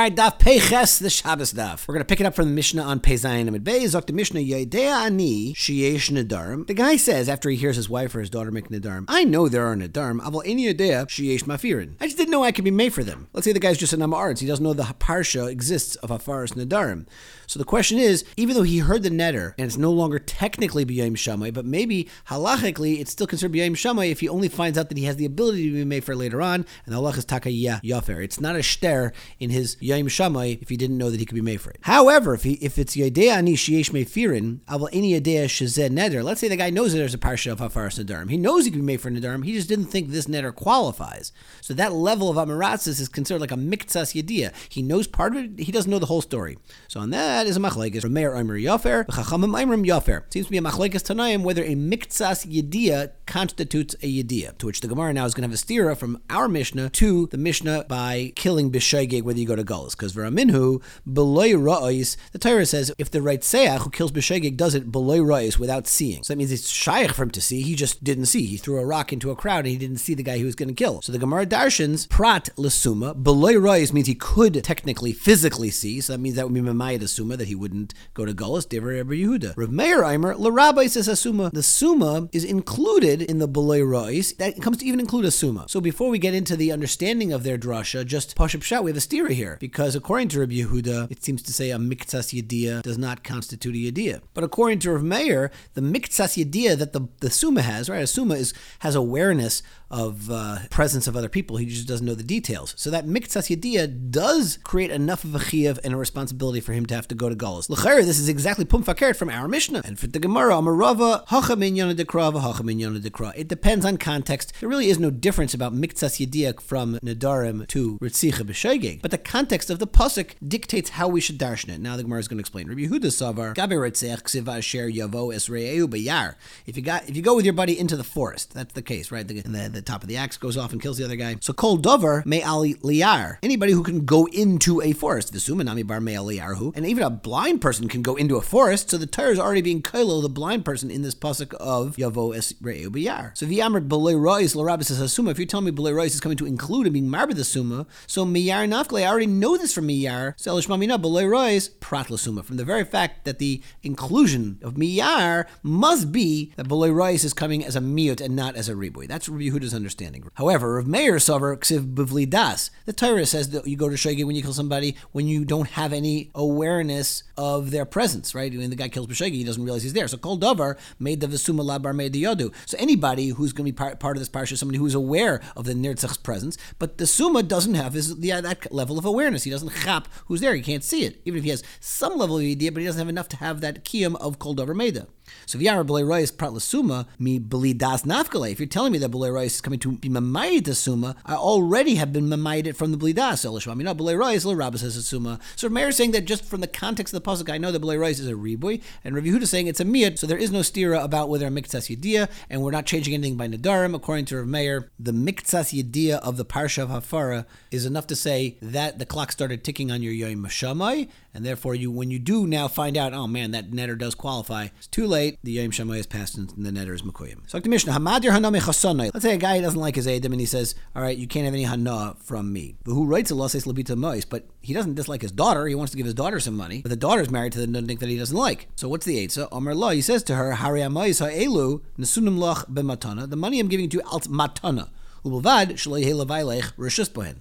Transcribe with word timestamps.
right, 0.00 0.16
Daf 0.16 0.38
Peches, 0.38 0.98
the 0.98 1.10
Shabbos 1.10 1.52
Daf. 1.52 1.86
We're 1.86 1.92
going 1.92 2.00
to 2.00 2.06
pick 2.06 2.20
it 2.20 2.26
up 2.26 2.34
from 2.34 2.46
the 2.46 2.54
Mishnah 2.54 2.82
on 2.82 3.00
Pezayin 3.00 3.48
Amid 3.48 3.64
Bey. 3.64 3.84
Zok 3.84 4.06
the 4.06 4.14
Mishnah, 4.14 4.40
Yedea 4.40 5.04
Ani, 5.04 5.52
Sheyesh 5.52 6.10
Nedarim. 6.10 6.66
The 6.66 6.72
guy 6.72 6.96
says, 6.96 7.28
after 7.28 7.50
he 7.50 7.56
hears 7.56 7.76
his 7.76 7.90
wife 7.90 8.14
or 8.14 8.20
his 8.20 8.30
daughter 8.30 8.50
make 8.50 8.70
Nedarim, 8.70 9.04
I 9.08 9.24
know 9.24 9.48
there 9.48 9.66
are 9.66 9.76
Nedarim, 9.76 10.20
Aval 10.20 10.46
Eni 10.46 10.72
Yedea, 10.72 11.06
Sheyesh 11.06 11.42
Mafirin. 11.42 11.96
I 12.00 12.06
just 12.06 12.16
didn't 12.16 12.30
know 12.30 12.42
I 12.42 12.52
could 12.52 12.64
be 12.64 12.70
made 12.70 12.94
for 12.94 13.04
them. 13.04 13.28
Let's 13.34 13.44
say 13.44 13.52
the 13.52 13.60
guy's 13.60 13.76
just 13.76 13.92
an 13.92 14.00
Arts. 14.00 14.40
He 14.40 14.46
doesn't 14.46 14.64
know 14.64 14.72
the 14.72 14.84
Parsha 14.84 15.50
exists 15.50 15.96
of 15.96 16.08
Hafaras 16.08 16.54
Nedarim. 16.54 17.06
So 17.46 17.58
the 17.58 17.64
question 17.64 17.98
is, 17.98 18.24
even 18.36 18.54
though 18.54 18.62
he 18.62 18.78
heard 18.78 19.02
the 19.02 19.10
netter 19.10 19.54
and 19.58 19.66
it's 19.66 19.76
no 19.76 19.90
longer 19.90 20.20
technically 20.20 20.86
B'yayim 20.86 21.18
Shammai, 21.18 21.50
but 21.50 21.64
maybe 21.66 22.08
halachically 22.28 23.00
it's 23.00 23.10
still 23.10 23.26
considered 23.26 23.52
B'yayim 23.52 23.76
Shammai 23.76 24.04
if 24.04 24.20
he 24.20 24.28
only 24.28 24.48
finds 24.48 24.78
out 24.78 24.88
that 24.88 24.96
he 24.96 25.04
has 25.04 25.16
the 25.16 25.24
ability 25.24 25.68
to 25.68 25.74
be 25.74 25.84
made 25.84 26.04
for 26.04 26.14
later 26.14 26.40
on, 26.40 26.64
and 26.86 26.94
the 26.94 26.98
halach 26.98 27.18
is 27.18 27.26
Takayya 27.26 27.82
Yafer. 27.82 28.22
It's 28.22 28.40
not 28.40 28.54
a 28.54 28.60
shter 28.60 29.12
in 29.40 29.50
his 29.50 29.76
Yayim 29.90 30.10
Shammai 30.10 30.56
if 30.60 30.68
he 30.68 30.76
didn't 30.76 30.98
know 30.98 31.10
that 31.10 31.20
he 31.20 31.26
could 31.26 31.42
be 31.42 31.52
it. 31.52 31.78
However, 31.82 32.34
if 32.34 32.42
he 32.44 32.54
if 32.54 32.78
it's 32.78 32.96
Yedea 32.96 33.36
Ani 33.36 33.54
Shiesh 33.54 33.90
Mefirin, 33.90 34.60
Aval 34.60 34.88
Any 34.92 35.18
Yedea 35.18 35.48
Shazed 35.48 35.92
Neder, 35.92 36.22
let's 36.22 36.40
say 36.40 36.48
the 36.48 36.56
guy 36.56 36.70
knows 36.70 36.92
that 36.92 36.98
there's 36.98 37.14
a 37.14 37.18
Parsha 37.18 37.52
of 37.52 37.58
Hafaras 37.58 38.02
Nadarim. 38.02 38.30
He 38.30 38.36
knows 38.36 38.64
he 38.64 38.70
can 38.70 38.84
be 38.84 38.96
for 38.96 39.10
Nadarim, 39.10 39.44
he 39.44 39.52
just 39.52 39.68
didn't 39.68 39.86
think 39.86 40.10
this 40.10 40.26
netter 40.26 40.54
qualifies. 40.54 41.32
So 41.60 41.74
that 41.74 41.92
level 41.92 42.30
of 42.30 42.36
Amaratzis 42.36 43.00
is 43.00 43.08
considered 43.08 43.40
like 43.40 43.52
a 43.52 43.56
Miktsas 43.56 44.20
Yedea. 44.20 44.52
He 44.68 44.82
knows 44.82 45.06
part 45.06 45.36
of 45.36 45.44
it, 45.44 45.60
he 45.60 45.72
doesn't 45.72 45.90
know 45.90 45.98
the 45.98 46.06
whole 46.06 46.22
story. 46.22 46.58
So 46.88 47.00
on 47.00 47.10
that 47.10 47.46
is 47.46 47.56
a 47.56 47.60
machlekes. 47.60 48.02
Rameir 48.02 48.38
Omer 48.38 48.58
Yafer, 48.58 49.06
Chachamim 49.06 49.52
Imrim 49.52 49.86
Yafer. 49.86 50.22
Seems 50.32 50.46
to 50.46 50.52
be 50.52 50.58
a 50.58 50.62
machlekes 50.62 51.02
tanaim 51.02 51.42
whether 51.42 51.62
a 51.62 51.74
miktsas 51.74 52.46
yediyah 52.46 53.12
constitutes 53.26 53.94
a 54.02 54.22
yediyah. 54.22 54.58
To 54.58 54.66
which 54.66 54.80
the 54.80 54.88
Gemara 54.88 55.12
now 55.12 55.24
is 55.24 55.34
going 55.34 55.48
to 55.48 55.52
have 55.52 55.60
a 55.60 55.64
stira 55.64 55.96
from 55.96 56.20
our 56.30 56.48
Mishnah 56.48 56.90
to 56.90 57.26
the 57.26 57.38
Mishnah 57.38 57.86
by 57.88 58.32
killing 58.36 58.70
b'shaygig 58.70 59.22
whether 59.22 59.38
you 59.38 59.46
go 59.46 59.56
to 59.56 59.64
Gullus. 59.80 59.96
Because 59.96 60.12
Veraminhu, 60.12 60.82
beloy 61.10 61.52
ra'is, 61.52 62.16
the 62.32 62.38
Torah 62.38 62.66
says 62.66 62.92
if 62.98 63.10
the 63.10 63.22
right 63.22 63.40
seach 63.40 63.80
who 63.80 63.90
kills 63.90 64.12
b'shaygig 64.12 64.56
does 64.56 64.74
it 64.74 64.92
beloy 64.92 65.18
ra'is 65.18 65.58
without 65.58 65.86
seeing. 65.86 66.22
So 66.22 66.32
that 66.32 66.38
means 66.38 66.52
it's 66.52 66.70
shaykh 66.70 67.12
for 67.12 67.22
him 67.22 67.30
to 67.32 67.40
see. 67.40 67.62
He 67.62 67.74
just 67.74 68.02
didn't 68.04 68.26
see. 68.26 68.46
He 68.46 68.56
threw 68.56 68.78
a 68.78 68.86
rock 68.86 69.12
into 69.12 69.30
a 69.30 69.36
crowd 69.36 69.60
and 69.60 69.68
he 69.68 69.76
didn't 69.76 69.98
see 69.98 70.14
the 70.14 70.22
guy 70.22 70.36
he 70.36 70.44
was 70.44 70.54
going 70.54 70.68
to 70.68 70.74
kill. 70.74 71.02
So 71.02 71.12
the 71.12 71.18
Gemara 71.18 71.46
darshans 71.46 72.08
prat 72.08 72.50
lesuma 72.56 73.20
beloy 73.22 73.54
ra'is 73.54 73.92
means 73.92 74.06
he 74.06 74.14
could 74.14 74.62
technically 74.64 75.12
physically 75.12 75.70
see. 75.70 76.00
So 76.00 76.12
that 76.14 76.18
means 76.18 76.36
that 76.36 76.44
would 76.44 76.54
be 76.54 76.60
mamayat 76.60 77.00
asuma 77.00 77.36
that 77.36 77.48
he 77.48 77.54
wouldn't 77.54 77.94
go 78.14 78.24
to 78.24 78.32
Gullus, 78.32 78.68
Diver 78.68 78.88
Rebbe 78.88 79.14
Yehuda. 79.14 79.56
Rav 79.56 79.70
Meir 79.70 80.02
Eimer, 80.02 80.34
Rabbi 80.50 80.86
says 80.86 81.08
a 81.08 81.16
summa. 81.16 81.50
The 81.52 81.62
summa 81.62 82.28
is 82.32 82.44
included 82.44 83.22
in 83.22 83.38
the 83.38 83.48
Belay 83.48 83.80
Rois. 83.80 84.36
That 84.36 84.60
comes 84.60 84.78
to 84.78 84.84
even 84.84 85.00
include 85.00 85.24
a. 85.24 85.30
So 85.30 85.80
before 85.80 86.10
we 86.10 86.18
get 86.18 86.34
into 86.34 86.56
the 86.56 86.72
understanding 86.72 87.32
of 87.32 87.44
their 87.44 87.56
drasha, 87.56 88.04
just 88.04 88.36
Pashup 88.36 88.62
Shat, 88.62 88.84
we 88.84 88.90
have 88.90 88.96
a 88.96 89.00
stira 89.00 89.30
here. 89.30 89.56
Because 89.58 89.69
according 89.78 90.28
to 90.28 90.40
Rabbi 90.40 90.54
Yehuda, 90.54 91.10
it 91.10 91.22
seems 91.22 91.42
to 91.42 91.52
say 91.52 91.70
a 91.70 91.78
miktsas 91.78 92.32
yediyah 92.40 92.82
does 92.82 92.98
not 92.98 93.24
constitute 93.24 93.74
a 93.74 93.92
yediyah. 93.92 94.20
But 94.34 94.44
according 94.44 94.80
to 94.80 94.92
Rav 94.92 95.02
Meir, 95.02 95.50
the 95.74 95.80
miktsas 95.80 96.42
yediyah 96.42 96.78
that 96.78 96.92
the, 96.92 97.08
the 97.20 97.30
summa 97.30 97.62
has, 97.62 97.88
right, 97.88 98.02
a 98.02 98.06
summa 98.06 98.34
is, 98.34 98.54
has 98.80 98.94
awareness 98.94 99.62
of 99.90 100.30
uh, 100.30 100.58
presence 100.70 101.06
of 101.06 101.16
other 101.16 101.28
people. 101.28 101.56
He 101.56 101.66
just 101.66 101.88
doesn't 101.88 102.06
know 102.06 102.14
the 102.14 102.22
details. 102.22 102.74
So 102.76 102.90
that 102.90 103.06
miktsas 103.06 103.54
yediyah 103.54 104.10
does 104.10 104.58
create 104.62 104.90
enough 104.90 105.24
of 105.24 105.34
a 105.34 105.38
chiyuv 105.38 105.78
and 105.82 105.94
a 105.94 105.96
responsibility 105.96 106.60
for 106.60 106.72
him 106.72 106.86
to 106.86 106.94
have 106.94 107.08
to 107.08 107.14
go 107.14 107.28
to 107.28 107.34
Gullus. 107.34 107.68
L'chayr, 107.68 108.04
this 108.04 108.18
is 108.18 108.28
exactly 108.28 108.64
pum 108.64 108.82
from 108.82 109.30
our 109.30 109.48
Mishnah. 109.48 109.82
And 109.84 109.98
for 109.98 110.06
the 110.06 110.18
Gemara, 110.18 110.54
Amarava, 110.54 111.24
hacha 111.28 111.56
minyana 111.56 111.94
dekra, 111.94 112.32
hacha 112.40 112.62
minyana 112.62 113.00
dekra. 113.00 113.32
It 113.36 113.48
depends 113.48 113.84
on 113.84 113.96
context. 113.96 114.52
There 114.60 114.68
really 114.68 114.88
is 114.88 114.98
no 114.98 115.10
difference 115.10 115.54
about 115.54 115.74
miktsas 115.74 116.24
yediyah 116.24 116.60
from 116.60 116.98
Nadarim 117.04 117.66
to 117.68 117.98
Ritzicha 117.98 118.42
b'shegeg. 118.42 119.02
But 119.02 119.10
the 119.10 119.18
context 119.18 119.70
of 119.70 119.78
the 119.78 119.86
pasuk 119.86 120.34
dictates 120.46 120.90
how 120.90 121.08
we 121.08 121.20
should 121.20 121.38
darshan 121.38 121.70
it. 121.70 121.80
Now 121.80 121.96
the 121.96 122.02
Gemara 122.02 122.20
is 122.20 122.28
going 122.28 122.38
to 122.38 122.42
explain. 122.42 122.68
Rabbi 122.68 122.82
Yehuda 122.82 123.10
Savar, 123.10 123.54
Gabe 123.54 123.72
Ritzech 123.72 124.22
ksiva 124.22 124.58
asher 124.58 124.90
yavo 124.90 125.34
esreeu 125.34 125.86
b'yar. 125.86 126.34
If 126.66 126.76
you 126.76 126.82
got, 126.82 127.08
if 127.08 127.16
you 127.16 127.22
go 127.22 127.34
with 127.36 127.44
your 127.44 127.54
buddy 127.54 127.78
into 127.78 127.96
the 127.96 128.04
forest, 128.04 128.54
that's 128.54 128.74
the 128.74 128.82
case, 128.82 129.10
right? 129.10 129.26
The, 129.26 129.40
the, 129.42 129.68
the 129.68 129.79
top 129.82 130.02
of 130.02 130.08
the 130.08 130.16
axe 130.16 130.36
goes 130.36 130.56
off 130.56 130.72
and 130.72 130.80
kills 130.80 130.98
the 130.98 131.04
other 131.04 131.16
guy. 131.16 131.36
So 131.40 131.52
kol 131.52 131.76
dover 131.76 132.22
may 132.26 132.42
ali 132.42 132.74
liar. 132.82 133.38
Anybody 133.42 133.72
who 133.72 133.82
can 133.82 134.04
go 134.04 134.26
into 134.26 134.80
a 134.80 134.92
forest, 134.92 135.32
v'sumanami 135.32 135.86
bar 135.86 136.00
may 136.00 136.14
liarhu, 136.14 136.74
and 136.76 136.86
even 136.86 137.02
a 137.02 137.10
blind 137.10 137.60
person 137.60 137.88
can 137.88 138.02
go 138.02 138.16
into 138.16 138.36
a 138.36 138.42
forest. 138.42 138.90
So 138.90 138.98
the 138.98 139.06
Torah 139.06 139.30
is 139.30 139.38
already 139.38 139.62
being 139.62 139.82
kailo 139.82 140.22
the 140.22 140.28
blind 140.28 140.64
person 140.64 140.90
in 140.90 141.02
this 141.02 141.14
pasuk 141.14 141.54
of 141.54 141.96
yavo 141.96 142.36
es 142.36 142.52
b'yar. 142.52 143.36
So 143.36 143.46
v'yamer 143.46 143.86
b'lei 143.86 144.20
rois 144.20 144.54
l'rabbi 144.54 144.84
says 144.84 145.00
hasuma. 145.00 145.30
If 145.30 145.38
you're 145.38 145.46
telling 145.46 145.66
me 145.66 145.72
b'lei 145.72 145.94
rois 145.94 146.14
is 146.14 146.20
coming 146.20 146.38
to 146.38 146.46
include 146.46 146.86
and 146.86 146.92
being 146.92 147.10
married 147.10 147.36
the 147.36 147.44
summa, 147.44 147.86
so 148.06 148.24
miyar 148.24 148.68
nafkle. 148.68 149.02
I 149.02 149.06
already 149.06 149.26
know 149.26 149.56
this 149.56 149.72
from 149.72 149.88
miyar. 149.88 150.34
So 150.36 150.54
lishmamina 150.56 151.00
b'lei 151.00 151.28
rois 151.28 151.68
prat 151.80 152.10
l'summa. 152.10 152.42
From 152.44 152.56
the 152.56 152.64
very 152.64 152.84
fact 152.84 153.24
that 153.24 153.38
the 153.38 153.62
inclusion 153.82 154.58
of 154.62 154.74
miyar 154.74 155.46
must 155.62 156.12
be 156.12 156.52
that 156.56 156.68
b'lei 156.68 156.94
rois 156.94 157.24
is 157.24 157.32
coming 157.32 157.64
as 157.64 157.76
a 157.76 157.80
miut 157.80 158.20
and 158.20 158.36
not 158.36 158.56
as 158.56 158.68
a 158.68 158.74
riboy. 158.74 159.08
That's 159.08 159.28
Rabbi 159.28 159.44
Yehuda's 159.44 159.69
understanding. 159.74 160.28
However, 160.34 160.74
Rav 160.74 160.86
Meir 160.86 161.16
Savar 161.16 161.56
ksiv 161.58 161.94
b'vli 161.94 162.28
das. 162.28 162.70
The 162.86 162.92
Torah 162.92 163.26
says 163.26 163.50
that 163.50 163.66
you 163.66 163.76
go 163.76 163.88
to 163.88 163.96
shegi 163.96 164.24
when 164.24 164.36
you 164.36 164.42
kill 164.42 164.52
somebody 164.52 164.96
when 165.12 165.26
you 165.28 165.44
don't 165.44 165.70
have 165.70 165.92
any 165.92 166.30
awareness 166.34 167.22
of 167.36 167.70
their 167.70 167.84
presence, 167.84 168.34
right? 168.34 168.52
When 168.52 168.70
the 168.70 168.76
guy 168.76 168.88
kills 168.88 169.06
B'shegi, 169.06 169.32
he 169.32 169.44
doesn't 169.44 169.62
realize 169.62 169.82
he's 169.82 169.92
there. 169.92 170.08
So 170.08 170.16
Kol 170.16 170.38
Davar 170.38 170.78
made 170.98 171.20
the 171.20 171.26
Vesuma 171.26 171.62
Labar 171.64 171.94
made 171.94 172.12
the 172.12 172.22
Yodu. 172.22 172.52
So 172.66 172.76
anybody 172.78 173.28
who's 173.28 173.52
going 173.52 173.66
to 173.66 173.72
be 173.72 173.76
part, 173.76 173.98
part 173.98 174.16
of 174.16 174.20
this 174.20 174.28
parsha, 174.28 174.56
somebody 174.56 174.78
who's 174.78 174.94
aware 174.94 175.40
of 175.56 175.64
the 175.64 175.74
Nirtzach's 175.74 176.18
presence, 176.18 176.56
but 176.78 176.98
the 176.98 177.06
Suma 177.06 177.42
doesn't 177.42 177.74
have 177.74 177.94
his, 177.94 178.18
the, 178.18 178.30
that 178.30 178.72
level 178.72 178.98
of 178.98 179.04
awareness. 179.04 179.44
He 179.44 179.50
doesn't 179.50 179.74
chap 179.82 180.08
who's 180.26 180.40
there. 180.40 180.54
He 180.54 180.62
can't 180.62 180.84
see 180.84 181.04
it. 181.04 181.20
Even 181.24 181.38
if 181.38 181.44
he 181.44 181.50
has 181.50 181.62
some 181.80 182.16
level 182.16 182.36
of 182.36 182.42
idea, 182.42 182.72
but 182.72 182.80
he 182.80 182.86
doesn't 182.86 183.00
have 183.00 183.08
enough 183.08 183.28
to 183.28 183.36
have 183.36 183.60
that 183.60 183.84
kiyum 183.84 184.16
of 184.16 184.38
Kol 184.38 184.54
Davar 184.54 184.76
Meda. 184.76 185.06
So 185.46 185.58
v'yara 185.58 185.86
b'lei 185.86 186.06
rois 186.06 186.30
prat 186.30 186.52
l'suma 186.52 187.06
mi 187.18 187.40
b'li 187.40 187.76
das 187.76 188.02
nafkale. 188.02 188.52
If 188.52 188.60
you're 188.60 188.66
telling 188.66 188.92
me 188.92 188.98
that 188.98 189.10
b'lei 189.10 189.32
rois 189.32 189.46
is 189.46 189.60
coming 189.60 189.78
to 189.80 189.92
be 189.92 190.08
mamayit 190.08 190.64
the 190.64 190.74
suma, 190.74 191.16
I 191.26 191.34
already 191.34 191.96
have 191.96 192.12
been 192.12 192.26
mamayit 192.26 192.76
from 192.76 192.92
the 192.92 192.98
b'li 192.98 193.14
das. 193.14 193.42
So 193.42 193.52
l'shmami 193.52 193.82
no 193.82 193.94
b'lei 193.94 194.16
l'rabba 194.16 194.78
says 194.78 195.04
suma. 195.06 195.38
So 195.56 195.68
Meir 195.68 195.88
is 195.88 195.96
saying 195.96 196.12
that 196.12 196.24
just 196.24 196.44
from 196.44 196.60
the 196.60 196.66
context 196.66 197.14
of 197.14 197.22
the 197.22 197.30
pasuk, 197.30 197.50
I 197.50 197.58
know 197.58 197.72
that 197.72 197.82
b'lei 197.82 197.98
rois 197.98 198.20
is 198.20 198.28
a 198.28 198.32
riboy, 198.32 198.82
and 199.04 199.14
Rav 199.14 199.24
Yehuda 199.24 199.42
is 199.42 199.50
saying 199.50 199.66
it's 199.66 199.80
a 199.80 199.84
miyad. 199.84 200.18
So 200.18 200.26
there 200.26 200.38
is 200.38 200.50
no 200.50 200.60
stira 200.60 201.02
about 201.02 201.28
whether 201.28 201.46
a 201.46 201.50
miktsas 201.50 201.94
yediyah, 201.94 202.28
and 202.48 202.62
we're 202.62 202.70
not 202.70 202.86
changing 202.86 203.14
anything 203.14 203.36
by 203.36 203.48
nadarim. 203.48 203.94
According 203.94 204.26
to 204.26 204.36
Rav 204.36 204.46
Meir, 204.46 204.90
the 204.98 205.12
miktsas 205.12 205.72
yediyah 205.72 206.20
of 206.20 206.36
the 206.36 206.44
parsha 206.44 206.82
of 206.82 206.90
Hafara 206.90 207.46
is 207.70 207.86
enough 207.86 208.06
to 208.08 208.16
say 208.16 208.56
that 208.62 208.98
the 208.98 209.06
clock 209.06 209.32
started 209.32 209.64
ticking 209.64 209.90
on 209.90 210.02
your 210.02 210.12
yom 210.12 210.44
shamai, 210.46 211.08
and 211.34 211.44
therefore 211.44 211.74
you 211.74 211.90
when 211.90 212.10
you 212.10 212.18
do 212.18 212.46
now 212.46 212.68
find 212.68 212.96
out, 212.96 213.12
oh 213.12 213.26
man, 213.26 213.50
that 213.52 213.70
netter 213.70 213.96
does 213.96 214.14
qualify. 214.14 214.68
It's 214.78 214.86
too 214.86 215.06
late. 215.06 215.19
The 215.42 215.52
yom 215.52 215.70
shamai 215.70 215.98
is 215.98 216.06
passed 216.06 216.36
and 216.36 216.48
the 216.50 216.70
netter 216.70 216.94
is 216.94 217.02
Mukuyim. 217.02 217.38
So 217.46 217.60
the 217.60 217.68
Mishnah, 217.68 217.92
Hamadir 217.92 218.30
Haname 218.30 218.60
Chasonai. 218.60 219.10
Let's 219.12 219.24
say 219.24 219.34
a 219.34 219.38
guy 219.38 219.60
doesn't 219.60 219.80
like 219.80 219.96
his 219.96 220.06
Adam 220.06 220.32
and 220.32 220.40
he 220.40 220.46
says, 220.46 220.74
All 220.94 221.02
right, 221.02 221.16
you 221.16 221.26
can't 221.26 221.44
have 221.44 221.54
any 221.54 221.64
Hana 221.64 222.16
from 222.18 222.52
me. 222.52 222.76
But 222.84 222.92
who 222.92 223.06
writes 223.06 223.30
a 223.30 223.34
Loses 223.34 223.64
Labita 223.64 223.96
Mois, 223.96 224.24
but 224.24 224.46
he 224.60 224.72
doesn't 224.74 224.94
dislike 224.94 225.22
his 225.22 225.32
daughter. 225.32 225.66
He 225.66 225.74
wants 225.74 225.90
to 225.92 225.96
give 225.96 226.06
his 226.06 226.14
daughter 226.14 226.40
some 226.40 226.56
money, 226.56 226.82
but 226.82 226.90
the 226.90 226.96
daughter's 226.96 227.30
married 227.30 227.52
to 227.52 227.64
the 227.64 227.66
nudnik 227.66 227.98
that 228.00 228.08
he 228.08 228.16
doesn't 228.18 228.36
like. 228.36 228.68
So 228.76 228.88
what's 228.88 229.06
the? 229.06 229.28
So 229.28 229.48
Omer 229.52 229.74
Law, 229.74 229.90
he 229.90 230.00
says 230.00 230.22
to 230.24 230.36
her, 230.36 230.52
Hari 230.52 230.80
Amois 230.80 231.20
Ha'elu, 231.20 231.82
Nesunim 231.98 232.38
Loch 232.38 232.66
B'matana. 232.68 233.28
The 233.28 233.36
money 233.36 233.60
I'm 233.60 233.68
giving 233.68 233.88
to 233.90 233.98
you, 233.98 234.02
alt 234.10 234.28
matana. 234.28 234.88
But 235.22 235.40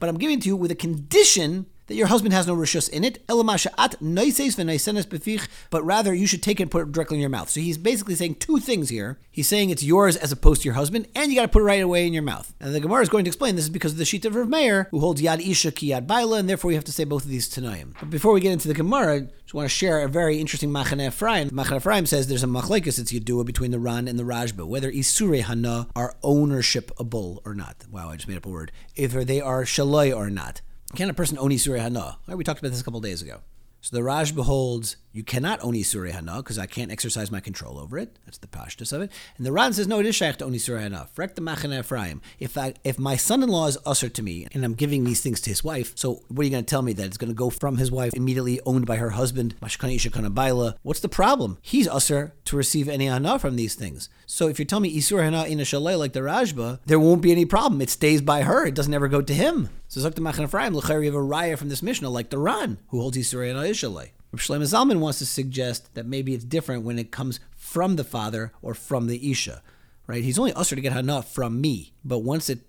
I'm 0.09 0.18
giving 0.18 0.39
to 0.41 0.50
you 0.50 0.56
with 0.57 0.72
a 0.72 0.75
condition 0.75 1.66
that 1.89 1.95
your 1.95 2.07
husband 2.07 2.33
has 2.33 2.47
no 2.47 2.55
rishus 2.55 2.89
in 2.89 3.03
it. 3.03 3.25
But 5.69 5.83
rather, 5.83 6.13
you 6.13 6.27
should 6.27 6.44
take 6.44 6.59
it 6.59 6.63
and 6.63 6.72
put 6.72 6.83
it 6.83 6.91
directly 6.91 7.17
in 7.17 7.22
your 7.22 7.29
mouth. 7.29 7.50
So 7.50 7.59
he's 7.59 7.77
basically 7.77 8.16
saying 8.16 8.35
two 8.35 8.59
things 8.59 8.89
here. 8.89 9.19
He's 9.31 9.47
saying 9.47 9.72
it's 9.72 9.83
yours 9.83 10.16
as 10.16 10.31
opposed 10.31 10.61
to 10.61 10.66
your 10.66 10.75
husband, 10.75 11.07
and 11.16 11.31
you 11.31 11.38
got 11.38 11.44
to 11.44 11.47
put 11.47 11.63
it 11.63 11.66
right 11.66 11.81
away 11.81 12.05
in 12.05 12.13
your 12.13 12.23
mouth. 12.23 12.53
And 12.59 12.73
the 12.73 12.79
Gemara 12.79 13.01
is 13.01 13.09
going 13.09 13.25
to 13.25 13.29
explain 13.29 13.55
this 13.55 13.66
is 13.66 13.69
because 13.69 13.94
of 13.94 13.97
the 13.97 14.05
sheet 14.05 14.25
of 14.25 14.35
Rav 14.35 14.47
Meir, 14.47 14.88
who 14.91 15.00
holds 15.00 15.22
yad 15.22 15.45
isha 15.45 15.72
ki 15.72 15.89
yad 15.89 16.07
baila, 16.07 16.38
and 16.38 16.47
therefore 16.47 16.72
you 16.72 16.77
have 16.77 16.85
to 16.85 16.91
say 16.91 17.03
both 17.03 17.23
of 17.23 17.29
these 17.29 17.50
tanaim. 17.50 17.95
But 18.00 18.09
before 18.09 18.33
we 18.33 18.41
get 18.41 18.53
into 18.53 18.68
the 18.68 18.74
Gemara, 18.74 19.15
I 19.15 19.19
just 19.41 19.53
want 19.53 19.65
to 19.65 19.69
share 19.75 20.03
a 20.03 20.07
very 20.07 20.39
interesting 20.39 20.69
Machane 20.69 21.07
Ephraim. 21.07 21.50
Machane 21.50 21.77
Ephraim 21.77 22.06
says 22.06 22.27
there's 22.27 22.44
a 22.44 22.47
machlekes 22.47 23.00
it's 23.00 23.12
yadua 23.12 23.45
between 23.45 23.71
the 23.71 23.80
Ran 23.80 24.07
and 24.07 24.19
the 24.19 24.24
Rashba, 24.24 24.65
whether 24.68 24.91
isure 24.91 25.41
hana 25.41 25.88
are 25.95 26.15
ownershipable 26.24 27.39
or 27.45 27.56
not. 27.56 27.86
Wow, 27.89 28.09
I 28.09 28.15
just 28.15 28.27
made 28.27 28.38
up 28.38 28.45
a 28.45 28.50
word. 28.50 28.71
Either 28.95 29.24
they 29.24 29.41
are 29.41 29.63
shaloi 29.63 30.15
or 30.15 30.30
not. 30.30 30.62
Can 30.95 31.09
a 31.09 31.13
person 31.13 31.38
own 31.38 31.51
Isurei 31.51 31.80
Hana? 31.80 32.18
Right, 32.27 32.38
we 32.38 32.44
talked 32.44 32.59
about 32.59 32.71
this 32.71 32.81
a 32.81 32.83
couple 32.83 33.00
days 33.00 33.21
ago. 33.21 33.41
So 33.81 33.95
the 33.95 34.03
Raj 34.03 34.36
beholds 34.36 34.97
you 35.11 35.23
cannot 35.23 35.59
own 35.63 35.73
Isurei 35.73 36.11
Hana 36.11 36.38
because 36.38 36.59
I 36.59 36.67
can't 36.67 36.91
exercise 36.91 37.31
my 37.31 37.39
control 37.39 37.79
over 37.79 37.97
it. 37.97 38.17
That's 38.25 38.38
the 38.38 38.47
pashtus 38.47 38.94
of 38.94 39.01
it. 39.01 39.11
And 39.38 39.45
the 39.45 39.51
Ran 39.51 39.73
says, 39.73 39.88
no, 39.88 40.00
it 40.00 40.06
is 40.06 40.15
shaykh 40.15 40.38
to 40.38 40.45
own 40.45 40.53
Isurei 40.53 40.81
Hana. 40.81 41.09
Frek 41.15 41.35
the 41.35 41.41
Machane 41.41 41.79
Ephraim. 41.79 42.21
If, 42.39 42.57
I, 42.57 42.75
if 42.83 43.00
my 43.00 43.15
son-in-law 43.15 43.67
is 43.67 43.77
usher 43.85 44.09
to 44.09 44.21
me 44.21 44.47
and 44.53 44.63
I'm 44.63 44.75
giving 44.75 45.03
these 45.03 45.21
things 45.21 45.41
to 45.41 45.50
his 45.50 45.63
wife, 45.63 45.94
so 45.95 46.21
what 46.27 46.41
are 46.41 46.44
you 46.44 46.51
going 46.51 46.63
to 46.63 46.69
tell 46.69 46.83
me 46.83 46.94
that 46.94 47.06
it's 47.06 47.17
going 47.17 47.31
to 47.31 47.35
go 47.35 47.50
from 47.50 47.77
his 47.77 47.91
wife 47.91 48.13
immediately 48.13 48.61
owned 48.65 48.85
by 48.85 48.97
her 48.97 49.11
husband, 49.11 49.56
Mashkani 49.61 49.95
Ishakana 49.95 50.33
Baila? 50.33 50.75
What's 50.83 51.00
the 51.00 51.09
problem? 51.09 51.57
He's 51.62 51.88
usher 51.88 52.33
to 52.45 52.55
receive 52.57 52.88
any 52.88 53.07
hana 53.07 53.39
from 53.39 53.55
these 53.55 53.75
things. 53.75 54.09
So 54.25 54.47
if 54.47 54.59
you're 54.59 54.65
telling 54.65 54.83
me 54.83 54.97
isur 54.97 55.23
hana 55.23 55.45
in 55.45 55.59
a 55.59 55.63
shalei 55.63 55.97
like 55.97 56.13
the 56.13 56.19
Rashba, 56.19 56.79
there 56.85 57.00
won't 57.00 57.21
be 57.21 57.31
any 57.31 57.45
problem. 57.45 57.81
It 57.81 57.89
stays 57.89 58.21
by 58.21 58.44
her. 58.44 58.65
It 58.65 58.75
doesn't 58.75 58.94
ever 58.94 59.07
go 59.07 59.21
to 59.21 59.33
him. 59.33 59.69
So 59.88 60.01
Zakta 60.01 60.19
Machane 60.19 60.44
Ephraim, 60.44 60.75
you 60.75 60.81
have 60.81 61.15
a 61.15 61.17
raya 61.17 61.57
from 61.57 61.69
this 61.69 61.81
Mishnah 61.81 62.09
like 62.09 62.29
the 62.29 62.38
Ran, 62.38 62.77
who 62.89 63.01
holds 63.01 63.17
isur 63.17 63.47
hana 63.47 63.67
ishalei. 63.67 64.12
Shlomo 64.37 64.63
Zalman 64.63 64.99
wants 64.99 65.19
to 65.19 65.25
suggest 65.25 65.95
that 65.95 66.05
maybe 66.05 66.33
it's 66.33 66.43
different 66.43 66.83
when 66.83 66.99
it 66.99 67.11
comes 67.11 67.39
from 67.55 67.95
the 67.95 68.03
father 68.03 68.53
or 68.61 68.73
from 68.73 69.07
the 69.07 69.31
Isha, 69.31 69.61
right? 70.07 70.23
He's 70.23 70.37
only 70.37 70.53
usher 70.53 70.75
to 70.75 70.81
get 70.81 70.93
hana 70.93 71.23
from 71.23 71.59
me, 71.59 71.93
but 72.05 72.19
once 72.19 72.49
it 72.49 72.59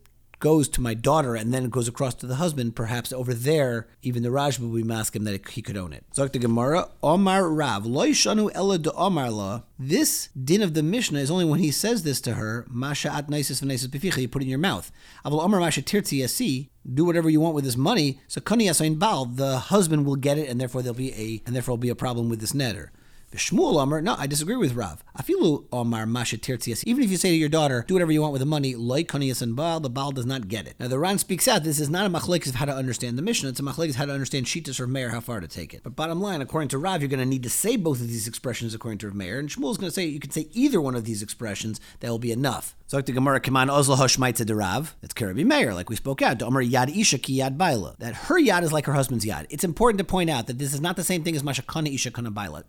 goes 0.41 0.69
to 0.71 0.81
my 0.81 0.95
daughter 0.95 1.37
and 1.37 1.55
then 1.55 1.67
it 1.67 1.71
goes 1.71 1.87
across 1.87 2.15
to 2.15 2.27
the 2.27 2.37
husband, 2.37 2.75
perhaps 2.75 3.13
over 3.13 3.33
there, 3.33 3.87
even 4.03 4.23
the 4.23 4.31
Raj 4.31 4.59
will 4.59 4.71
be 4.71 4.83
masking 4.83 5.25
that 5.25 5.49
he 5.51 5.63
could 5.63 5.77
own 5.77 5.93
it. 5.93 6.05
Zok 6.15 6.33
the 6.33 6.39
Gemara, 6.39 6.89
Omar 7.03 7.49
Rav, 7.49 7.87
Loi 7.87 8.11
Shanu 8.11 8.51
Ella 8.55 8.79
de 8.79 8.93
Omar 8.95 9.31
La. 9.31 9.63
This 9.79 10.29
din 10.29 10.63
of 10.63 10.75
the 10.75 10.83
Mishnah 10.83 11.21
is 11.21 11.31
only 11.31 11.45
when 11.45 11.61
he 11.61 11.71
says 11.71 12.03
this 12.03 12.21
to 12.23 12.35
her, 12.35 12.67
Masha 12.69 13.13
at 13.13 13.29
Nisus 13.29 13.63
Vnesis 13.63 13.87
Beficha, 13.87 14.21
you 14.21 14.29
put 14.29 14.43
in 14.43 14.49
your 14.49 14.59
mouth. 14.59 14.91
Aval 15.25 15.43
Omar 15.43 15.61
Masha 15.61 15.83
Tirtzi 15.83 16.69
do 16.93 17.05
whatever 17.05 17.29
you 17.29 17.41
want 17.41 17.55
with 17.55 17.65
this 17.65 17.77
money. 17.77 18.21
So 18.27 18.41
Kani 18.41 18.65
Yasain 18.65 18.99
Baal, 18.99 19.27
the 19.27 19.59
husband 19.59 20.07
will 20.07 20.17
get 20.17 20.39
it, 20.39 20.49
and 20.49 20.61
therefore 20.61 20.83
there'll 20.83 20.95
be 20.95 21.13
a 21.13 21.43
and 21.47 21.55
therefore 21.55 21.75
will 21.75 21.79
be 21.79 21.91
a 21.91 21.95
problem 21.95 22.29
with 22.29 22.41
this 22.41 22.53
netter. 22.53 22.89
Shmuel 23.37 23.81
Amar, 23.83 24.03
no, 24.03 24.17
I 24.19 24.27
disagree 24.27 24.57
with 24.57 24.75
Rav. 24.75 25.05
Afilu 25.17 25.65
Omar 25.73 26.05
Masha 26.05 26.37
Tirtzias. 26.37 26.83
Even 26.85 27.05
if 27.05 27.11
you 27.11 27.17
say 27.17 27.31
to 27.31 27.37
your 27.37 27.49
daughter, 27.49 27.85
do 27.87 27.95
whatever 27.95 28.11
you 28.11 28.21
want 28.21 28.33
with 28.33 28.41
the 28.41 28.47
money, 28.47 28.75
Kanias 28.75 29.41
and 29.41 29.55
Baal, 29.55 29.79
the 29.79 29.89
Baal 29.89 30.11
does 30.11 30.27
not 30.27 30.49
get 30.49 30.67
it. 30.67 30.75
Now 30.81 30.89
the 30.89 30.99
Ran 30.99 31.19
speaks 31.19 31.47
out. 31.47 31.63
This 31.63 31.79
is 31.79 31.89
not 31.89 32.07
a 32.07 32.11
machlekes 32.11 32.49
of 32.49 32.57
how 32.57 32.65
to 32.65 32.75
understand 32.75 33.17
the 33.17 33.23
Mishnah. 33.23 33.51
It's 33.51 33.61
a 33.61 33.63
machlekes 33.63 33.95
how 33.95 34.07
to 34.07 34.13
understand 34.13 34.47
Shitas 34.47 34.81
or 34.81 34.87
Meir, 34.87 35.11
how 35.11 35.21
far 35.21 35.41
to 35.41 35.49
take 35.49 35.73
it. 35.73 35.83
But 35.85 35.95
bottom 35.97 36.21
line, 36.21 36.41
according 36.41 36.69
to 36.71 36.79
Rav, 36.79 37.03
you're 37.03 37.09
going 37.09 37.21
to 37.21 37.27
need 37.27 37.45
to 37.45 37.51
say 37.51 37.77
both 37.77 38.01
of 38.01 38.09
these 38.09 38.27
expressions 38.27 38.75
according 38.75 38.99
to 38.99 39.07
Rav 39.07 39.15
Meir, 39.15 39.39
and 39.39 39.49
Shmuel 39.49 39.71
is 39.71 39.79
going 39.79 39.91
to 39.91 39.95
say 39.95 40.07
you 40.07 40.21
can 40.21 40.33
say 40.33 40.49
either 40.53 40.81
one 40.81 40.97
of 40.97 41.05
these 41.05 41.23
expressions. 41.23 41.81
That 42.01 42.11
will 42.11 42.19
be 42.19 42.33
enough. 42.33 42.75
So 42.89 43.01
the 43.01 43.13
Gemara 43.13 43.39
Kaman 43.39 43.69
Ozla 43.69 43.97
Hoshmaitza 43.97 44.45
de 44.45 44.55
Rav. 44.57 44.97
That's 45.01 45.15
Karabi 45.15 45.45
Meir, 45.45 45.73
like 45.75 45.89
we 45.89 45.95
spoke 45.95 46.23
out. 46.23 46.43
Omer 46.43 46.65
Yad 46.65 46.97
Isha 46.97 47.19
Ki 47.19 47.39
Yad 47.39 47.57
Baila. 47.57 47.95
That 48.01 48.15
her 48.15 48.41
Yad 48.41 48.65
is 48.65 48.73
like 48.73 48.87
her 48.87 48.95
husband's 48.95 49.25
Yad. 49.25 49.47
It's 49.49 49.63
important 49.63 49.99
to 49.99 50.05
point 50.05 50.29
out 50.29 50.49
that 50.49 50.59
this 50.59 50.75
is 50.75 50.81
not 50.81 50.97
the 50.97 51.05
same 51.05 51.23
thing 51.23 51.37
as 51.37 51.45
Mashakana 51.45 51.95
Isha 51.95 52.11
Kana 52.11 52.33
Baila. 52.33 52.65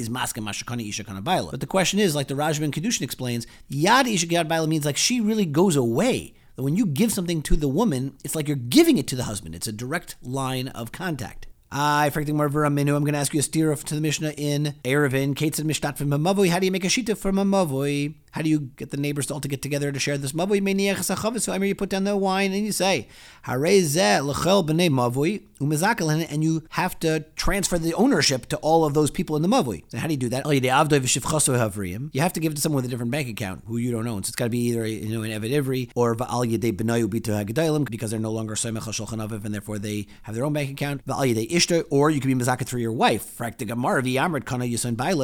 Everybody's 0.00 0.10
masking 0.10 0.44
Mashakana 0.44 0.88
Isha 0.88 1.04
Kana 1.04 1.20
Baila. 1.20 1.50
But 1.50 1.60
the 1.60 1.66
question 1.66 1.98
is, 1.98 2.14
like 2.14 2.28
the 2.28 2.34
Rajban 2.34 2.70
Kedushin 2.70 3.02
explains, 3.02 3.46
Yad 3.70 4.10
Isha 4.10 4.26
Yad 4.28 4.48
Baila 4.48 4.66
means 4.66 4.86
like 4.86 4.96
she 4.96 5.20
really 5.20 5.44
goes 5.44 5.76
away. 5.76 6.32
That 6.56 6.62
When 6.62 6.74
you 6.74 6.86
give 6.86 7.12
something 7.12 7.42
to 7.42 7.54
the 7.56 7.68
woman, 7.68 8.16
it's 8.24 8.34
like 8.34 8.48
you're 8.48 8.56
giving 8.56 8.96
it 8.96 9.06
to 9.08 9.16
the 9.16 9.24
husband. 9.24 9.54
It's 9.54 9.66
a 9.66 9.72
direct 9.72 10.16
line 10.22 10.68
of 10.68 10.90
contact. 10.90 11.46
I 11.70 12.08
forgetting 12.10 12.36
more 12.36 12.48
minu. 12.48 12.96
I'm 12.96 13.04
going 13.04 13.12
to 13.12 13.18
ask 13.18 13.34
you 13.34 13.40
a 13.40 13.42
steer 13.42 13.74
to 13.74 13.94
the 13.94 14.00
Mishnah 14.00 14.32
in 14.36 14.74
Erevin. 14.84 15.36
Kate 15.36 15.54
said 15.54 15.66
Mishtat 15.66 15.98
from 15.98 16.08
Mamavoi. 16.08 16.48
How 16.48 16.58
do 16.58 16.64
you 16.64 16.72
make 16.72 16.84
a 16.84 16.88
shita 16.88 17.16
from 17.16 17.36
Mamavoi? 17.36 18.14
How 18.32 18.42
do 18.42 18.50
you 18.50 18.60
get 18.76 18.90
the 18.90 18.96
neighbors 18.96 19.30
all 19.30 19.40
to 19.40 19.48
get 19.48 19.62
together 19.62 19.90
to 19.90 19.98
share 19.98 20.16
this 20.18 20.32
mavoi? 20.32 20.60
So 21.40 21.52
I 21.52 21.58
mean, 21.58 21.68
you 21.68 21.74
put 21.74 21.88
down 21.88 22.04
the 22.04 22.16
wine 22.16 22.52
and 22.52 22.64
you 22.64 22.72
say, 22.72 23.08
and 23.46 23.64
you 26.44 26.62
have 26.70 26.98
to 27.00 27.20
transfer 27.36 27.78
the 27.78 27.94
ownership 27.94 28.46
to 28.46 28.56
all 28.58 28.84
of 28.84 28.94
those 28.94 29.10
people 29.10 29.36
in 29.36 29.42
the 29.42 29.48
mavoi. 29.48 29.82
So 29.88 29.98
how 29.98 30.06
do 30.06 30.12
you 30.14 30.18
do 30.18 30.28
that? 30.28 30.46
You 30.46 32.20
have 32.20 32.32
to 32.32 32.40
give 32.40 32.52
it 32.52 32.54
to 32.54 32.60
someone 32.60 32.76
with 32.76 32.84
a 32.86 32.88
different 32.88 33.10
bank 33.10 33.28
account 33.28 33.64
who 33.66 33.76
you 33.76 33.90
don't 33.90 34.06
own. 34.06 34.22
So 34.22 34.28
it's 34.28 34.36
got 34.36 34.44
to 34.46 34.50
be 34.50 34.68
either 34.68 34.86
you 34.86 35.08
know 35.08 35.22
an 35.22 35.30
Evid 35.30 35.50
Ivri 35.50 35.90
or 35.94 36.14
because 37.84 38.10
they're 38.10 38.20
no 38.20 38.32
longer 38.32 38.54
and 38.62 39.54
therefore 39.54 39.78
they 39.78 40.06
have 40.22 40.34
their 40.34 40.44
own 40.44 40.52
bank 40.52 40.70
account. 40.70 41.02
Or 41.08 42.10
you 42.10 42.20
can 42.20 42.38
be 42.38 42.44
mazakat 42.44 42.68
for 42.68 42.78
your 42.78 42.92
wife. 42.92 43.40
And 43.40 43.62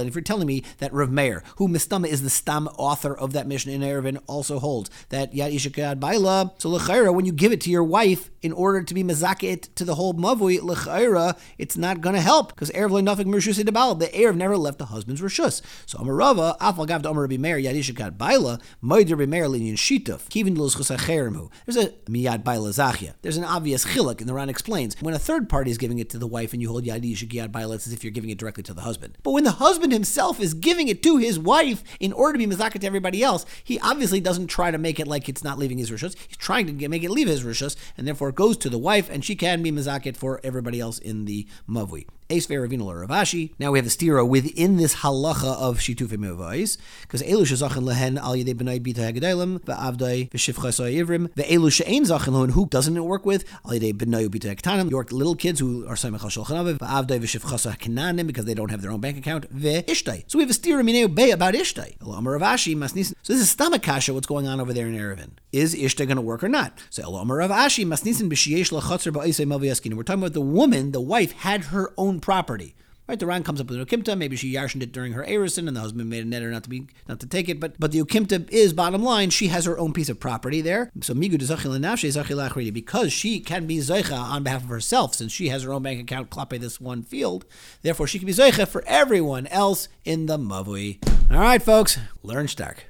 if 0.08 0.14
you're 0.14 0.22
telling 0.22 0.46
me 0.46 0.62
that 0.78 0.92
Rav 0.92 1.10
Meir, 1.10 1.42
who 1.56 1.68
mistama 1.68 2.06
is 2.06 2.22
the 2.22 2.30
stam 2.30 2.68
author 2.68 2.95
author 2.96 3.14
of 3.14 3.34
that 3.34 3.46
mission 3.46 3.70
in 3.70 3.82
Erevin 3.82 4.18
also 4.26 4.58
holds 4.58 4.88
that 5.10 5.34
Yad 5.34 5.54
Ishakad 5.54 6.00
Baila. 6.00 6.52
So 6.56 6.70
Lechaira, 6.70 7.14
when 7.14 7.26
you 7.26 7.32
give 7.32 7.52
it 7.52 7.60
to 7.62 7.70
your 7.70 7.84
wife 7.84 8.30
in 8.40 8.52
order 8.52 8.82
to 8.82 8.94
be 8.94 9.04
mazaket 9.04 9.74
to 9.74 9.84
the 9.84 9.96
whole 9.96 10.14
mavui, 10.14 10.58
Lechaira, 10.60 11.38
it's 11.58 11.76
not 11.76 12.00
going 12.00 12.14
to 12.14 12.22
help 12.22 12.54
because 12.54 12.70
Erev 12.70 13.02
nothing 13.04 13.26
Mershus 13.26 13.62
Debal. 13.62 13.98
The 13.98 14.06
Erev 14.06 14.36
never 14.36 14.56
left 14.56 14.78
the 14.78 14.86
husband's 14.86 15.20
Rishus. 15.20 15.60
So 15.84 15.98
Amarava, 15.98 16.56
Afal 16.58 16.86
Gav 16.86 17.02
to 17.02 17.10
Amar 17.10 17.24
Rabbi 17.24 17.36
Meir, 17.36 17.58
Yad 17.58 17.76
Ishakad 17.78 18.16
Baila, 18.16 18.58
Moider 18.82 19.10
Rabbi 19.10 19.26
Meir 19.26 19.44
Linyan 19.44 19.74
Shituf, 19.74 20.28
Kivin 20.30 20.56
Luz 20.56 20.74
There's 20.74 21.76
a 21.76 21.90
Miyad 22.08 22.44
Baila 22.44 22.70
Zachia. 22.70 23.12
There's 23.20 23.36
an 23.36 23.44
obvious 23.44 23.84
chiluk, 23.84 24.20
and 24.20 24.28
the 24.28 24.32
Ran 24.32 24.48
explains 24.48 24.96
when 25.02 25.12
a 25.12 25.18
third 25.18 25.50
party 25.50 25.70
is 25.70 25.76
giving 25.76 25.98
it 25.98 26.08
to 26.10 26.18
the 26.18 26.26
wife 26.26 26.54
and 26.54 26.62
you 26.62 26.70
hold 26.70 26.84
Yad 26.84 27.02
Ishakad 27.02 27.52
Baila, 27.52 27.74
it's 27.74 27.86
as 27.86 27.92
if 27.92 28.02
you're 28.02 28.10
giving 28.10 28.30
it 28.30 28.38
directly 28.38 28.62
to 28.62 28.72
the 28.72 28.80
husband. 28.80 29.18
But 29.22 29.32
when 29.32 29.44
the 29.44 29.50
husband 29.50 29.92
himself 29.92 30.40
is 30.40 30.54
giving 30.54 30.88
it 30.88 31.02
to 31.02 31.18
his 31.18 31.38
wife 31.38 31.84
in 32.00 32.12
order 32.14 32.38
to 32.38 32.46
be 32.46 32.54
mazaket 32.54 32.80
everybody 32.86 33.22
else, 33.22 33.44
he 33.62 33.78
obviously 33.80 34.20
doesn't 34.20 34.46
try 34.46 34.70
to 34.70 34.78
make 34.78 34.98
it 35.00 35.06
like 35.06 35.28
it's 35.28 35.44
not 35.44 35.58
leaving 35.58 35.78
his 35.78 35.90
rishus. 35.90 36.16
He's 36.26 36.36
trying 36.36 36.66
to 36.78 36.88
make 36.88 37.02
it 37.02 37.10
leave 37.10 37.28
his 37.28 37.44
rishus, 37.44 37.76
and 37.96 38.06
therefore 38.06 38.30
it 38.30 38.34
goes 38.36 38.56
to 38.58 38.70
the 38.70 38.78
wife, 38.78 39.10
and 39.10 39.24
she 39.24 39.36
can 39.36 39.62
be 39.62 39.72
mazaket 39.72 40.16
for 40.16 40.40
everybody 40.42 40.80
else 40.80 40.98
in 40.98 41.24
the 41.24 41.46
mavui. 41.68 42.06
Ace 42.28 42.48
Veravino 42.48 42.92
Rav 42.92 43.08
Ashi. 43.08 43.52
Now 43.58 43.70
we 43.70 43.78
have 43.78 43.84
the 43.84 43.90
stira 43.90 44.26
within 44.26 44.78
this 44.78 44.96
halacha 44.96 45.56
of 45.56 45.78
Shitufim 45.78 46.18
Mevais, 46.18 46.76
because 47.02 47.22
Elu 47.22 47.42
Shazachin 47.42 47.82
Lehen 47.82 48.18
Al 48.18 48.34
Yedei 48.34 48.54
B'nai 48.54 48.80
Bita 48.80 49.12
Hagdalim, 49.12 49.60
Va'avdai 49.60 50.28
V'shivcha 50.30 50.92
Ivrim, 50.92 51.28
Ve'elu 51.34 51.70
She'ein 51.70 52.02
Zachin 52.04 52.32
Lehen, 52.32 52.50
who 52.50 52.66
doesn't 52.66 52.96
it 52.96 53.04
work 53.04 53.24
with? 53.24 53.44
Al 53.64 53.72
Yedei 53.72 53.92
B'nai 53.92 54.26
Bita 54.28 54.56
Hektanim, 54.56 54.90
York 54.90 55.12
little 55.12 55.36
kids 55.36 55.60
who 55.60 55.86
are 55.86 55.94
Samech 55.94 56.18
HaShulchan 56.18 56.46
Aviv, 56.46 56.78
Va'avdai 56.78 57.20
V'shivcha 57.20 57.78
Kananim, 57.78 58.26
because 58.26 58.44
they 58.44 58.54
don't 58.54 58.70
have 58.72 58.82
their 58.82 58.90
own 58.90 59.00
bank 59.00 59.16
account, 59.16 59.48
Ve'ishtai. 59.56 60.24
So 60.26 60.38
we 60.38 60.42
have 60.42 60.50
a 60.50 60.54
stira 60.54 60.84
Mineu 60.84 61.14
Bey 61.14 61.30
about 61.30 61.54
Ishtai. 61.54 61.96
Elamar 61.98 62.40
Rav 62.40 62.56
Ashi, 62.56 62.74
Masnisin. 62.74 63.14
So 63.22 63.34
this 63.34 63.42
is 63.42 63.50
stomach 63.50 63.86
what's 63.86 64.26
going 64.26 64.48
on 64.48 64.60
over 64.60 64.72
there 64.72 64.88
in 64.88 64.94
Erevin. 64.94 65.30
Is 65.52 65.76
Ishtai 65.76 66.06
going 66.06 66.16
to 66.16 66.22
work 66.22 66.42
or 66.42 66.48
not? 66.48 66.82
So 66.90 67.04
Elamar 67.04 67.38
Rav 67.38 67.50
Ashi, 67.50 67.86
Masnisin 67.86 68.28
B'shiesh 68.28 68.72
Lachatzer 68.72 69.12
Ba'isei 69.12 69.46
Maviaskin. 69.46 69.94
We're 69.94 70.02
talking 70.02 70.22
about 70.22 70.32
the 70.32 70.40
woman, 70.40 70.90
the 70.90 71.00
wife, 71.00 71.30
had 71.32 71.66
her 71.66 71.92
own 71.96 72.15
property. 72.20 72.74
Right, 73.08 73.20
the 73.20 73.26
Ran 73.26 73.44
comes 73.44 73.60
up 73.60 73.68
with 73.68 73.78
an 73.78 73.86
ukimta. 73.86 74.18
Maybe 74.18 74.34
she 74.34 74.52
yarshened 74.52 74.82
it 74.82 74.90
during 74.90 75.12
her 75.12 75.24
erison, 75.24 75.68
and 75.68 75.76
the 75.76 75.80
husband 75.80 76.10
made 76.10 76.24
a 76.24 76.26
netter 76.26 76.50
not 76.50 76.64
to 76.64 76.68
be 76.68 76.88
not 77.08 77.20
to 77.20 77.26
take 77.26 77.48
it. 77.48 77.60
But 77.60 77.78
but 77.78 77.92
the 77.92 78.00
ukimta 78.00 78.50
is 78.50 78.72
bottom 78.72 79.00
line. 79.00 79.30
She 79.30 79.46
has 79.48 79.64
her 79.64 79.78
own 79.78 79.92
piece 79.92 80.08
of 80.08 80.18
property 80.18 80.60
there. 80.60 80.90
So 81.00 81.14
migu 81.14 81.38
zachil 81.38 82.74
because 82.74 83.12
she 83.12 83.38
can 83.38 83.68
be 83.68 83.78
zeicha 83.78 84.18
on 84.18 84.42
behalf 84.42 84.64
of 84.64 84.70
herself, 84.70 85.14
since 85.14 85.30
she 85.30 85.50
has 85.50 85.62
her 85.62 85.72
own 85.72 85.84
bank 85.84 86.00
account 86.00 86.30
klape 86.30 86.58
this 86.60 86.80
one 86.80 87.04
field. 87.04 87.44
Therefore, 87.82 88.08
she 88.08 88.18
can 88.18 88.26
be 88.26 88.32
zeicha 88.32 88.66
for 88.66 88.82
everyone 88.88 89.46
else 89.48 89.88
in 90.04 90.26
the 90.26 90.36
mavui. 90.36 90.98
All 91.30 91.38
right, 91.38 91.62
folks, 91.62 92.00
learn 92.24 92.48
stark. 92.48 92.86